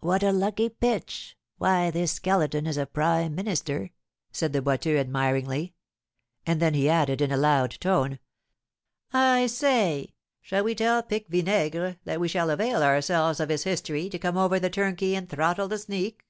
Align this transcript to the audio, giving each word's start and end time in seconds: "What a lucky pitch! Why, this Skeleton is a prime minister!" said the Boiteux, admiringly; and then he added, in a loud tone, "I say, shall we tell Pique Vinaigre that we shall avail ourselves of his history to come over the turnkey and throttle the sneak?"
"What 0.00 0.22
a 0.22 0.32
lucky 0.32 0.68
pitch! 0.68 1.34
Why, 1.56 1.90
this 1.90 2.12
Skeleton 2.12 2.66
is 2.66 2.76
a 2.76 2.84
prime 2.84 3.34
minister!" 3.34 3.88
said 4.30 4.52
the 4.52 4.60
Boiteux, 4.60 4.98
admiringly; 5.00 5.72
and 6.44 6.60
then 6.60 6.74
he 6.74 6.90
added, 6.90 7.22
in 7.22 7.32
a 7.32 7.38
loud 7.38 7.78
tone, 7.80 8.18
"I 9.14 9.46
say, 9.46 10.12
shall 10.42 10.62
we 10.64 10.74
tell 10.74 11.02
Pique 11.02 11.28
Vinaigre 11.28 11.96
that 12.04 12.20
we 12.20 12.28
shall 12.28 12.50
avail 12.50 12.82
ourselves 12.82 13.40
of 13.40 13.48
his 13.48 13.64
history 13.64 14.10
to 14.10 14.18
come 14.18 14.36
over 14.36 14.60
the 14.60 14.68
turnkey 14.68 15.14
and 15.16 15.26
throttle 15.26 15.68
the 15.68 15.78
sneak?" 15.78 16.26